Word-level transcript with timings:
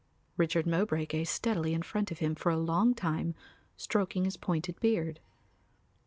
Richard 0.35 0.65
Mowbray 0.65 1.05
gazed 1.05 1.29
steadily 1.31 1.75
in 1.75 1.83
front 1.83 2.09
of 2.09 2.17
him 2.17 2.33
for 2.33 2.49
a 2.51 2.57
long 2.57 2.95
time, 2.95 3.35
stroking 3.77 4.25
his 4.25 4.35
pointed 4.35 4.79
beard. 4.79 5.19